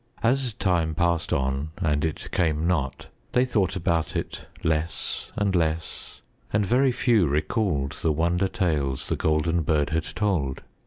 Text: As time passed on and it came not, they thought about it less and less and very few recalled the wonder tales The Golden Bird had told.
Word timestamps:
As 0.23 0.53
time 0.53 0.95
passed 0.95 1.31
on 1.31 1.73
and 1.77 2.03
it 2.03 2.29
came 2.31 2.65
not, 2.65 3.05
they 3.33 3.45
thought 3.45 3.75
about 3.75 4.15
it 4.15 4.47
less 4.63 5.31
and 5.35 5.55
less 5.55 6.21
and 6.51 6.65
very 6.65 6.91
few 6.91 7.27
recalled 7.27 7.91
the 7.91 8.11
wonder 8.11 8.47
tales 8.47 9.09
The 9.09 9.15
Golden 9.15 9.61
Bird 9.61 9.91
had 9.91 10.05
told. 10.05 10.63